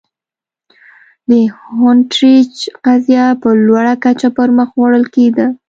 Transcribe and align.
د 1.29 1.31
هونټریج 1.61 2.53
قضیه 2.85 3.25
په 3.41 3.49
لوړه 3.65 3.93
کچه 4.03 4.29
پر 4.37 4.49
مخ 4.57 4.69
وړل 4.79 5.05
کېده. 5.15 5.45